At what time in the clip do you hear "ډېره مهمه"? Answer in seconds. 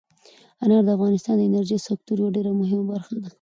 2.35-2.83